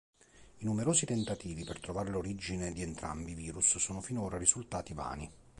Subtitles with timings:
[0.57, 5.31] I numerosi tentativi per trovare l'origine di entrambi i virus sono finora risultati vani.